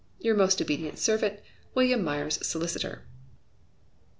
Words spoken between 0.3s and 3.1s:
most obedient servant, WM. MYERS, Solicitor."